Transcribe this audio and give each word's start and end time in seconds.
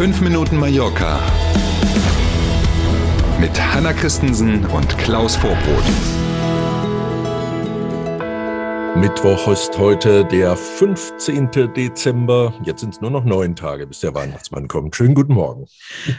5 0.00 0.22
Minuten 0.22 0.56
Mallorca 0.56 1.20
mit 3.38 3.50
Hanna 3.60 3.92
Christensen 3.92 4.64
und 4.64 4.96
Klaus 4.96 5.36
Vorbrot. 5.36 5.84
Mittwoch 8.96 9.46
ist 9.48 9.78
heute 9.78 10.24
der 10.24 10.56
15. 10.56 11.50
Dezember. 11.74 12.52
Jetzt 12.64 12.80
sind 12.80 12.94
es 12.94 13.00
nur 13.00 13.10
noch 13.10 13.24
neun 13.24 13.54
Tage, 13.54 13.86
bis 13.86 14.00
der 14.00 14.14
Weihnachtsmann 14.14 14.66
kommt. 14.66 14.96
Schönen 14.96 15.14
guten 15.14 15.34
Morgen. 15.34 15.66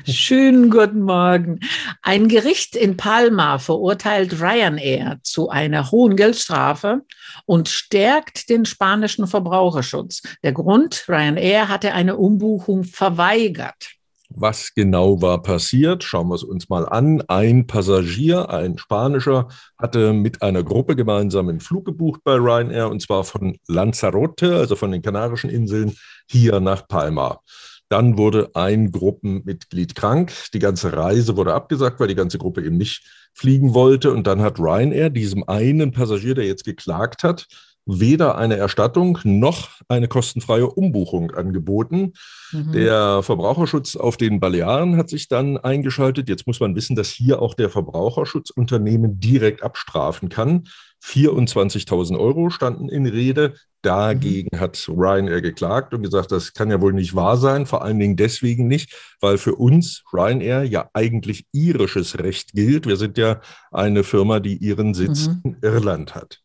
Schönen 0.06 0.70
guten 0.70 1.02
Morgen. 1.02 1.60
Ein 2.02 2.30
Gericht 2.30 2.78
in 2.78 2.96
Palma 2.96 3.60
verurteilt 3.60 4.42
Ryanair 4.42 5.20
zu 5.22 5.50
einer 5.50 5.92
hohen 5.92 6.16
Geldstrafe 6.16 7.02
und 7.46 7.68
stärkt 7.68 8.50
den 8.50 8.66
spanischen 8.66 9.28
Verbraucherschutz. 9.28 10.22
Der 10.42 10.54
Grund, 10.54 11.06
Ryanair 11.10 11.68
hatte 11.68 11.94
eine 11.94 12.16
Umbuchung 12.16 12.86
verweigert. 12.86 14.01
Was 14.34 14.74
genau 14.74 15.22
war 15.22 15.42
passiert? 15.42 16.04
Schauen 16.04 16.30
wir 16.30 16.36
es 16.36 16.44
uns 16.44 16.70
mal 16.70 16.88
an. 16.88 17.22
Ein 17.28 17.68
Passagier, 17.68 18.50
ein 18.50 18.78
spanischer, 18.78 19.50
hatte 19.78 20.14
mit 20.14 20.42
einer 20.42 20.64
Gruppe 20.64 20.96
gemeinsam 20.96 21.50
einen 21.50 21.60
Flug 21.60 21.86
gebucht 21.86 22.22
bei 22.24 22.36
Ryanair 22.36 22.90
und 22.90 23.02
zwar 23.02 23.24
von 23.26 23.58
Lanzarote, 23.68 24.56
also 24.56 24.76
von 24.76 24.92
den 24.92 25.02
Kanarischen 25.02 25.50
Inseln, 25.50 25.96
hier 26.30 26.60
nach 26.62 26.88
Palma. 26.88 27.42
Dann 27.90 28.18
wurde 28.18 28.52
ein 28.54 28.94
Gruppenmitglied 28.94 29.96
krank. 29.96 30.32
Die 30.54 30.60
ganze 30.60 30.94
Reise 30.94 31.36
wurde 31.36 31.54
abgesagt, 31.54 32.00
weil 32.00 32.08
die 32.08 32.16
ganze 32.16 32.38
Gruppe 32.38 32.64
eben 32.64 32.78
nicht 32.78 33.04
fliegen 33.34 33.74
wollte. 33.74 34.12
Und 34.14 34.28
dann 34.28 34.42
hat 34.42 34.60
Ryanair 34.60 35.10
diesem 35.10 35.44
einen 35.48 35.92
Passagier, 35.92 36.36
der 36.36 36.46
jetzt 36.46 36.64
geklagt 36.64 37.24
hat, 37.24 37.48
weder 37.86 38.38
eine 38.38 38.58
Erstattung 38.58 39.20
noch 39.24 39.70
eine 39.88 40.08
kostenfreie 40.08 40.68
Umbuchung 40.68 41.32
angeboten. 41.32 42.14
Mhm. 42.52 42.72
Der 42.74 43.24
Verbraucherschutz 43.24 43.96
auf 43.96 44.18
den 44.18 44.40
Balearen 44.40 44.98
hat 44.98 45.10
sich 45.10 45.28
dann 45.28 45.58
eingeschaltet. 45.58 46.30
Jetzt 46.30 46.48
muss 46.48 46.60
man 46.60 46.76
wissen, 46.76 46.96
dass 46.96 47.10
hier 47.10 47.42
auch 47.42 47.54
der 47.54 47.70
Verbraucherschutz 47.70 48.52
Unternehmen 48.52 49.20
direkt 49.20 49.64
abstrafen 49.64 50.30
kann. 50.30 50.66
24.000 51.04 52.20
Euro 52.20 52.52
standen 52.52 52.88
in 52.88 53.08
Rede. 53.08 53.56
Dagegen 53.82 54.56
mhm. 54.56 54.60
hat 54.60 54.88
Ryanair 54.88 55.42
geklagt 55.42 55.96
und 55.96 56.04
gesagt, 56.04 56.32
das 56.32 56.54
kann 56.54 56.70
ja 56.70 56.80
wohl 56.80 56.94
nicht 56.94 57.16
wahr 57.16 57.38
sein. 57.38 57.66
Vor 57.66 57.84
allen 57.84 57.98
Dingen 57.98 58.16
deswegen 58.16 58.68
nicht, 58.68 58.96
weil 59.20 59.40
für 59.40 59.56
uns 59.56 60.04
Ryanair 60.14 60.64
ja 60.64 60.90
eigentlich 60.94 61.48
irisches 61.52 62.20
Recht 62.20 62.54
gilt. 62.54 62.86
Wir 62.86 62.98
sind 62.98 63.18
ja 63.18 63.42
eine 63.72 64.04
Firma, 64.04 64.40
die 64.40 64.58
ihren 64.58 64.94
Sitz 64.94 65.28
mhm. 65.28 65.42
in 65.44 65.58
Irland 65.64 66.14
hat. 66.14 66.42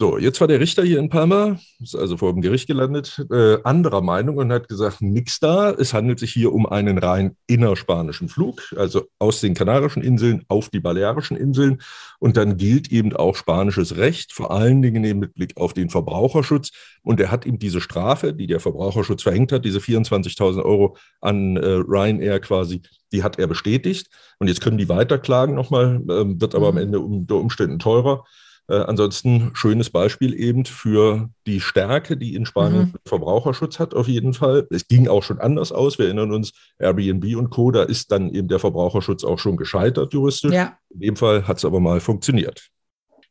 So, 0.00 0.16
jetzt 0.16 0.40
war 0.40 0.46
der 0.46 0.60
Richter 0.60 0.84
hier 0.84 1.00
in 1.00 1.08
Palma, 1.08 1.58
ist 1.80 1.96
also 1.96 2.16
vor 2.16 2.32
dem 2.32 2.40
Gericht 2.40 2.68
gelandet, 2.68 3.20
äh, 3.32 3.58
anderer 3.64 4.00
Meinung 4.00 4.36
und 4.36 4.52
hat 4.52 4.68
gesagt, 4.68 5.00
nix 5.00 5.40
da. 5.40 5.72
Es 5.72 5.92
handelt 5.92 6.20
sich 6.20 6.32
hier 6.32 6.52
um 6.52 6.66
einen 6.66 6.98
rein 6.98 7.36
innerspanischen 7.48 8.28
Flug, 8.28 8.62
also 8.76 9.08
aus 9.18 9.40
den 9.40 9.54
Kanarischen 9.54 10.00
Inseln 10.00 10.44
auf 10.46 10.68
die 10.68 10.78
Balearischen 10.78 11.36
Inseln. 11.36 11.82
Und 12.20 12.36
dann 12.36 12.56
gilt 12.56 12.92
eben 12.92 13.12
auch 13.16 13.34
spanisches 13.34 13.96
Recht, 13.96 14.32
vor 14.32 14.52
allen 14.52 14.82
Dingen 14.82 15.18
mit 15.18 15.34
Blick 15.34 15.56
auf 15.56 15.72
den 15.72 15.90
Verbraucherschutz. 15.90 16.70
Und 17.02 17.18
er 17.18 17.32
hat 17.32 17.44
ihm 17.44 17.58
diese 17.58 17.80
Strafe, 17.80 18.32
die 18.32 18.46
der 18.46 18.60
Verbraucherschutz 18.60 19.24
verhängt 19.24 19.50
hat, 19.50 19.64
diese 19.64 19.80
24.000 19.80 20.64
Euro 20.64 20.96
an 21.20 21.56
äh, 21.56 21.66
Ryanair 21.66 22.38
quasi, 22.38 22.82
die 23.10 23.24
hat 23.24 23.40
er 23.40 23.48
bestätigt. 23.48 24.10
Und 24.38 24.46
jetzt 24.46 24.60
können 24.60 24.78
die 24.78 24.88
weiterklagen 24.88 25.56
nochmal, 25.56 25.96
äh, 26.04 26.40
wird 26.40 26.54
aber 26.54 26.68
am 26.68 26.76
mhm. 26.76 26.82
Ende 26.82 27.00
unter 27.00 27.34
Umständen 27.34 27.80
teurer. 27.80 28.22
Äh, 28.68 28.76
ansonsten 28.76 29.50
schönes 29.54 29.88
Beispiel 29.88 30.34
eben 30.34 30.66
für 30.66 31.30
die 31.46 31.60
Stärke, 31.60 32.18
die 32.18 32.34
in 32.34 32.44
Spanien 32.44 32.92
mhm. 32.92 32.94
Verbraucherschutz 33.06 33.78
hat, 33.78 33.94
auf 33.94 34.08
jeden 34.08 34.34
Fall. 34.34 34.66
Es 34.70 34.86
ging 34.86 35.08
auch 35.08 35.22
schon 35.22 35.40
anders 35.40 35.72
aus. 35.72 35.98
Wir 35.98 36.06
erinnern 36.06 36.32
uns, 36.32 36.52
Airbnb 36.78 37.36
und 37.36 37.48
Co., 37.48 37.70
da 37.70 37.82
ist 37.82 38.12
dann 38.12 38.28
eben 38.30 38.48
der 38.48 38.58
Verbraucherschutz 38.58 39.24
auch 39.24 39.38
schon 39.38 39.56
gescheitert 39.56 40.12
juristisch. 40.12 40.52
Ja. 40.52 40.76
In 40.90 41.00
dem 41.00 41.16
Fall 41.16 41.48
hat 41.48 41.56
es 41.56 41.64
aber 41.64 41.80
mal 41.80 42.00
funktioniert. 42.00 42.68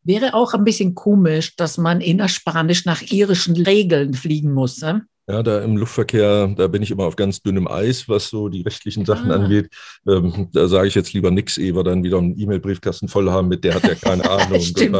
Wäre 0.03 0.33
auch 0.33 0.53
ein 0.53 0.63
bisschen 0.63 0.95
komisch, 0.95 1.55
dass 1.55 1.77
man 1.77 2.01
innerspanisch 2.01 2.85
nach 2.85 3.01
irischen 3.03 3.55
Regeln 3.57 4.15
fliegen 4.15 4.53
muss. 4.53 4.81
Ne? 4.81 5.05
Ja, 5.29 5.43
da 5.43 5.61
im 5.61 5.75
Luftverkehr, 5.75 6.47
da 6.55 6.67
bin 6.67 6.81
ich 6.81 6.89
immer 6.89 7.03
auf 7.03 7.17
ganz 7.17 7.41
dünnem 7.41 7.67
Eis, 7.67 8.07
was 8.07 8.29
so 8.29 8.47
die 8.47 8.61
rechtlichen 8.61 9.03
Sachen 9.03 9.29
ah. 9.29 9.35
angeht. 9.35 9.69
Ähm, 10.07 10.47
da 10.53 10.69
sage 10.69 10.87
ich 10.87 10.95
jetzt 10.95 11.11
lieber 11.11 11.31
nichts, 11.31 11.57
ehe 11.57 11.75
wir 11.75 11.83
dann 11.83 12.01
wieder 12.03 12.17
einen 12.17 12.39
E-Mail-Briefkasten 12.39 13.09
voll 13.09 13.29
haben, 13.29 13.49
mit 13.49 13.65
der 13.65 13.75
hat 13.75 13.83
er 13.83 13.95
keine 13.95 14.29
Ahnung. 14.29 14.61
Stimmt. 14.61 14.95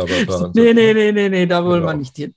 Nee, 0.54 0.74
nee, 0.74 0.94
nee, 0.94 1.14
nee, 1.14 1.30
nee, 1.30 1.46
da 1.46 1.64
wollen 1.64 1.80
genau. 1.80 1.94
wir 1.94 1.98
nicht 2.00 2.18
hin. 2.18 2.36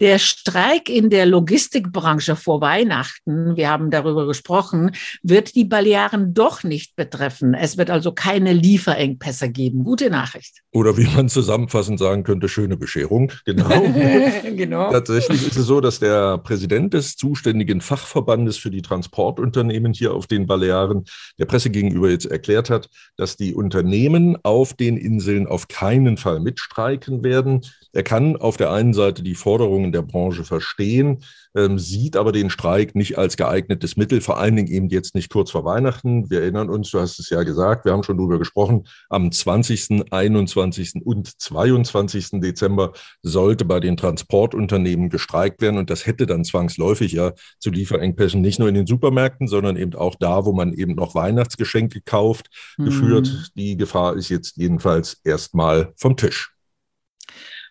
Der 0.00 0.18
Streik 0.18 0.88
in 0.88 1.10
der 1.10 1.26
Logistikbranche 1.26 2.36
vor 2.36 2.60
Weihnachten, 2.60 3.56
wir 3.56 3.70
haben 3.70 3.90
darüber 3.90 4.26
gesprochen, 4.26 4.92
wird 5.22 5.54
die 5.54 5.64
Balearen 5.64 6.34
doch 6.34 6.62
nicht 6.62 6.96
betreffen. 6.96 7.54
Es 7.54 7.76
wird 7.76 7.90
also 7.90 8.12
keine 8.12 8.52
Lieferengpässe 8.52 9.50
geben. 9.50 9.84
Gute 9.84 10.10
Nachricht. 10.10 10.62
Oder 10.72 10.96
wie 10.96 11.06
man 11.14 11.28
zusammenfassend 11.28 11.98
sagen 11.98 12.24
könnte, 12.24 12.48
schöne 12.48 12.76
Bescherung. 12.76 13.32
Genau. 13.44 13.68
genau. 14.56 14.90
Tatsächlich 14.90 15.46
ist 15.46 15.56
es 15.56 15.66
so, 15.66 15.80
dass 15.80 15.98
der 15.98 16.38
Präsident 16.38 16.94
des 16.94 17.16
zuständigen 17.16 17.80
Fachverbandes 17.80 18.56
für 18.56 18.70
die 18.70 18.82
Transportunternehmen 18.82 19.92
hier 19.92 20.14
auf 20.14 20.26
den 20.26 20.46
Balearen 20.46 21.04
der 21.38 21.46
Presse 21.46 21.70
gegenüber 21.70 22.10
jetzt 22.10 22.26
erklärt 22.26 22.70
hat, 22.70 22.88
dass 23.16 23.36
die 23.36 23.54
Unternehmen 23.54 24.36
auf 24.42 24.74
den 24.74 24.96
Inseln 24.96 25.46
auf 25.46 25.68
keinen 25.68 26.16
Fall 26.16 26.40
mitstreiken 26.40 27.22
werden. 27.24 27.62
Er 27.92 28.02
kann 28.02 28.36
auf 28.36 28.56
der 28.56 28.72
einen 28.72 28.92
Seite 28.92 29.22
die 29.22 29.34
Forderungen 29.78 29.92
der 29.92 30.02
Branche 30.02 30.44
verstehen, 30.44 31.18
ähm, 31.54 31.78
sieht 31.78 32.16
aber 32.16 32.32
den 32.32 32.50
Streik 32.50 32.94
nicht 32.94 33.16
als 33.16 33.36
geeignetes 33.36 33.96
Mittel, 33.96 34.20
vor 34.20 34.38
allen 34.38 34.56
Dingen 34.56 34.68
eben 34.68 34.88
jetzt 34.88 35.14
nicht 35.14 35.30
kurz 35.30 35.50
vor 35.50 35.64
Weihnachten. 35.64 36.30
Wir 36.30 36.42
erinnern 36.42 36.68
uns, 36.68 36.90
du 36.90 37.00
hast 37.00 37.18
es 37.18 37.30
ja 37.30 37.42
gesagt, 37.42 37.84
wir 37.84 37.92
haben 37.92 38.02
schon 38.02 38.18
darüber 38.18 38.38
gesprochen, 38.38 38.86
am 39.08 39.30
20., 39.30 40.12
21. 40.12 41.04
und 41.04 41.40
22. 41.40 42.40
Dezember 42.40 42.92
sollte 43.22 43.64
bei 43.64 43.80
den 43.80 43.96
Transportunternehmen 43.96 45.08
gestreikt 45.08 45.62
werden 45.62 45.78
und 45.78 45.90
das 45.90 46.06
hätte 46.06 46.26
dann 46.26 46.44
zwangsläufig 46.44 47.12
ja 47.12 47.32
zu 47.58 47.70
Lieferengpässen 47.70 48.40
nicht 48.40 48.58
nur 48.58 48.68
in 48.68 48.74
den 48.74 48.86
Supermärkten, 48.86 49.48
sondern 49.48 49.76
eben 49.76 49.94
auch 49.94 50.16
da, 50.16 50.44
wo 50.44 50.52
man 50.52 50.72
eben 50.72 50.94
noch 50.94 51.14
Weihnachtsgeschenke 51.14 52.00
kauft, 52.02 52.48
mhm. 52.76 52.84
geführt. 52.84 53.50
Die 53.54 53.76
Gefahr 53.76 54.16
ist 54.16 54.28
jetzt 54.28 54.56
jedenfalls 54.56 55.20
erstmal 55.24 55.92
vom 55.96 56.16
Tisch. 56.16 56.52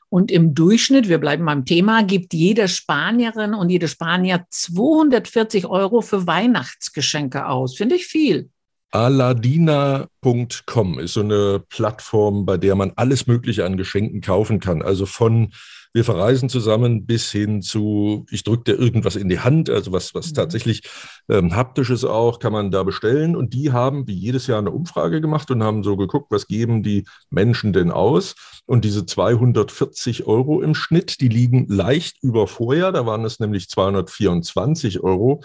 Und 0.09 0.31
im 0.31 0.53
Durchschnitt, 0.53 1.09
wir 1.09 1.18
bleiben 1.18 1.45
beim 1.45 1.66
Thema, 1.66 2.03
gibt 2.03 2.34
jede 2.34 2.68
Spanierin 2.68 3.53
und 3.53 3.69
jede 3.69 3.88
Spanier 3.88 4.45
240 4.50 5.68
Euro 5.68 6.01
für 6.01 6.28
Weihnachtsgeschenke 6.28 7.47
aus. 7.47 7.75
Finde 7.75 7.95
ich 7.95 8.06
viel. 8.06 8.50
Aladina.com 8.91 11.00
ist 11.00 11.13
so 11.13 11.19
eine 11.19 11.62
Plattform, 11.69 12.45
bei 12.45 12.57
der 12.57 12.75
man 12.75 12.94
alles 12.95 13.28
Mögliche 13.28 13.66
an 13.66 13.75
Geschenken 13.75 14.22
kaufen 14.22 14.62
kann. 14.62 14.81
Also 14.81 15.06
von 15.06 15.51
wir 15.93 16.03
verreisen 16.03 16.49
zusammen 16.49 17.05
bis 17.05 17.31
hin 17.31 17.61
zu, 17.61 18.25
ich 18.29 18.43
drücke 18.43 18.73
dir 18.73 18.79
irgendwas 18.79 19.15
in 19.15 19.29
die 19.29 19.39
Hand, 19.39 19.69
also 19.69 19.91
was, 19.91 20.13
was 20.13 20.29
mhm. 20.29 20.35
tatsächlich 20.35 20.81
ähm, 21.29 21.55
haptisches 21.55 22.03
auch, 22.05 22.39
kann 22.39 22.53
man 22.53 22.71
da 22.71 22.83
bestellen. 22.83 23.35
Und 23.35 23.53
die 23.53 23.71
haben 23.71 24.07
wie 24.07 24.13
jedes 24.13 24.47
Jahr 24.47 24.59
eine 24.59 24.71
Umfrage 24.71 25.21
gemacht 25.21 25.49
und 25.51 25.63
haben 25.63 25.83
so 25.83 25.97
geguckt, 25.97 26.27
was 26.29 26.47
geben 26.47 26.83
die 26.83 27.05
Menschen 27.29 27.73
denn 27.73 27.91
aus. 27.91 28.35
Und 28.65 28.83
diese 28.83 29.05
240 29.05 30.27
Euro 30.27 30.61
im 30.61 30.75
Schnitt, 30.75 31.21
die 31.21 31.29
liegen 31.29 31.67
leicht 31.67 32.21
über 32.21 32.47
vorher. 32.47 32.91
Da 32.91 33.05
waren 33.05 33.23
es 33.23 33.39
nämlich 33.39 33.69
224 33.69 34.99
Euro, 34.99 35.41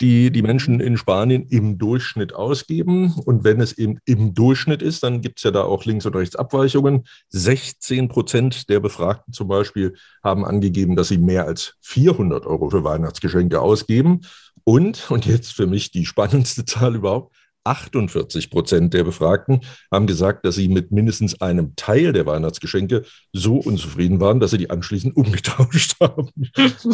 die 0.00 0.30
die 0.30 0.42
Menschen 0.42 0.80
in 0.80 0.98
Spanien 0.98 1.46
im 1.48 1.78
Durchschnitt 1.78 2.34
ausgeben. 2.34 3.14
Und 3.24 3.44
wenn 3.44 3.60
es 3.60 3.78
eben 3.78 3.98
im 4.04 4.34
Durchschnitt 4.34 4.82
ist, 4.82 5.02
dann 5.02 5.22
gibt 5.22 5.38
es 5.38 5.44
ja 5.44 5.50
da 5.50 5.62
auch 5.62 5.86
links 5.86 6.04
und 6.04 6.14
rechts 6.16 6.36
Abweichungen. 6.36 7.04
16 7.30 8.08
Prozent 8.08 8.68
der 8.68 8.80
Befragten 8.80 9.32
zum 9.32 9.48
Beispiel 9.48 9.85
haben 10.22 10.44
angegeben, 10.44 10.96
dass 10.96 11.08
sie 11.08 11.18
mehr 11.18 11.46
als 11.46 11.74
400 11.82 12.46
Euro 12.46 12.70
für 12.70 12.84
Weihnachtsgeschenke 12.84 13.60
ausgeben. 13.60 14.20
Und, 14.64 15.10
und 15.10 15.26
jetzt 15.26 15.52
für 15.52 15.66
mich 15.66 15.90
die 15.90 16.06
spannendste 16.06 16.64
Zahl 16.64 16.96
überhaupt, 16.96 17.34
48 17.66 18.50
Prozent 18.50 18.94
der 18.94 19.04
Befragten 19.04 19.60
haben 19.92 20.06
gesagt, 20.06 20.46
dass 20.46 20.54
sie 20.54 20.68
mit 20.68 20.92
mindestens 20.92 21.40
einem 21.40 21.74
Teil 21.76 22.12
der 22.12 22.24
Weihnachtsgeschenke 22.24 23.04
so 23.32 23.56
unzufrieden 23.56 24.20
waren, 24.20 24.40
dass 24.40 24.52
sie 24.52 24.58
die 24.58 24.70
anschließend 24.70 25.16
umgetauscht 25.16 25.96
haben. 26.00 26.30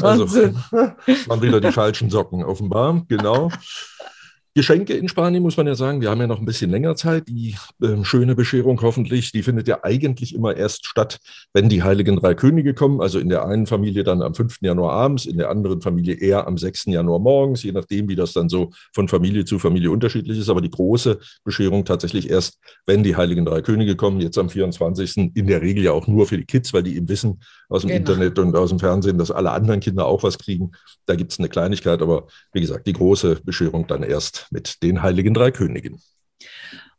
Also 0.00 0.32
waren 0.32 1.42
wieder 1.42 1.60
die 1.60 1.72
falschen 1.72 2.10
Socken, 2.10 2.42
offenbar, 2.42 3.04
genau. 3.08 3.50
Geschenke 4.54 4.92
in 4.92 5.08
Spanien 5.08 5.42
muss 5.42 5.56
man 5.56 5.66
ja 5.66 5.74
sagen, 5.74 6.02
wir 6.02 6.10
haben 6.10 6.20
ja 6.20 6.26
noch 6.26 6.38
ein 6.38 6.44
bisschen 6.44 6.70
länger 6.70 6.94
Zeit. 6.94 7.26
Die 7.26 7.54
äh, 7.82 8.04
schöne 8.04 8.34
Bescherung 8.34 8.82
hoffentlich, 8.82 9.32
die 9.32 9.42
findet 9.42 9.66
ja 9.66 9.78
eigentlich 9.82 10.34
immer 10.34 10.54
erst 10.54 10.86
statt, 10.86 11.20
wenn 11.54 11.70
die 11.70 11.82
Heiligen 11.82 12.16
Drei 12.16 12.34
Könige 12.34 12.74
kommen. 12.74 13.00
Also 13.00 13.18
in 13.18 13.30
der 13.30 13.46
einen 13.46 13.66
Familie 13.66 14.04
dann 14.04 14.20
am 14.20 14.34
5. 14.34 14.58
Januar 14.60 14.92
abends, 14.92 15.24
in 15.24 15.38
der 15.38 15.48
anderen 15.48 15.80
Familie 15.80 16.16
eher 16.16 16.46
am 16.46 16.58
6. 16.58 16.84
Januar 16.86 17.18
morgens, 17.18 17.62
je 17.62 17.72
nachdem, 17.72 18.10
wie 18.10 18.14
das 18.14 18.34
dann 18.34 18.50
so 18.50 18.70
von 18.92 19.08
Familie 19.08 19.46
zu 19.46 19.58
Familie 19.58 19.90
unterschiedlich 19.90 20.38
ist. 20.38 20.50
Aber 20.50 20.60
die 20.60 20.70
große 20.70 21.18
Bescherung 21.44 21.86
tatsächlich 21.86 22.28
erst, 22.28 22.58
wenn 22.84 23.02
die 23.02 23.16
Heiligen 23.16 23.46
Drei 23.46 23.62
Könige 23.62 23.96
kommen, 23.96 24.20
jetzt 24.20 24.36
am 24.36 24.50
24. 24.50 25.32
In 25.34 25.46
der 25.46 25.62
Regel 25.62 25.82
ja 25.82 25.92
auch 25.92 26.06
nur 26.06 26.26
für 26.26 26.36
die 26.36 26.44
Kids, 26.44 26.74
weil 26.74 26.82
die 26.82 26.96
eben 26.96 27.08
wissen 27.08 27.40
aus 27.70 27.82
dem 27.82 27.88
genau. 27.88 28.00
Internet 28.00 28.38
und 28.38 28.54
aus 28.54 28.68
dem 28.68 28.78
Fernsehen, 28.78 29.16
dass 29.16 29.30
alle 29.30 29.52
anderen 29.52 29.80
Kinder 29.80 30.04
auch 30.04 30.22
was 30.22 30.36
kriegen. 30.36 30.72
Da 31.06 31.14
gibt 31.14 31.32
es 31.32 31.38
eine 31.38 31.48
Kleinigkeit, 31.48 32.02
aber 32.02 32.26
wie 32.52 32.60
gesagt, 32.60 32.86
die 32.86 32.92
große 32.92 33.40
Bescherung 33.44 33.86
dann 33.86 34.02
erst 34.02 34.41
mit 34.50 34.82
den 34.82 35.02
heiligen 35.02 35.34
drei 35.34 35.50
Königen. 35.50 36.00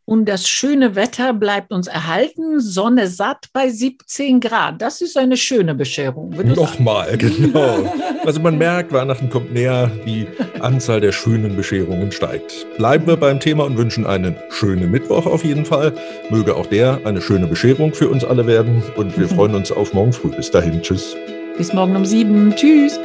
Und 0.06 0.26
das 0.26 0.50
schöne 0.50 0.96
Wetter 0.96 1.34
bleibt 1.34 1.72
uns 1.72 1.88
erhalten, 1.88 2.60
Sonne 2.60 3.08
satt 3.08 3.48
bei 3.54 3.70
17 3.70 4.42
Grad. 4.42 4.82
Das 4.82 5.00
ist 5.00 5.18
eine 5.18 5.38
schöne 5.38 5.76
Bescherung. 5.76 6.32
Nochmal, 6.32 7.18
genau. 7.18 7.90
Also 8.26 8.42
man 8.42 8.58
merkt, 8.58 8.92
Weihnachten 8.92 9.30
kommt 9.30 9.54
näher, 9.54 9.90
die 10.06 10.28
Anzahl 10.60 11.00
der 11.00 11.14
schönen 11.14 11.56
Bescherungen 11.56 12.12
steigt. 12.12 12.68
Bleiben 12.78 13.08
wir 13.08 13.16
beim 13.16 13.40
Thema 13.40 13.64
und 13.64 13.78
wünschen 13.78 14.06
einen 14.06 14.36
schönen 14.50 14.92
Mittwoch 14.92 15.26
auf 15.26 15.46
jeden 15.46 15.64
Fall. 15.64 15.94
Möge 16.30 16.56
auch 16.56 16.66
der 16.66 17.00
eine 17.06 17.22
schöne 17.22 17.48
Bescherung 17.48 17.94
für 17.94 18.10
uns 18.10 18.26
alle 18.26 18.46
werden. 18.46 18.84
Und 18.98 19.18
wir 19.18 19.28
freuen 19.30 19.56
uns 19.56 19.72
auf 19.72 19.94
morgen 19.94 20.12
früh. 20.12 20.36
Bis 20.36 20.52
dahin, 20.52 20.82
tschüss. 20.82 21.16
Bis 21.58 21.72
morgen 21.72 21.96
um 21.96 22.06
sieben. 22.06 22.54
Tschüss. 22.56 23.00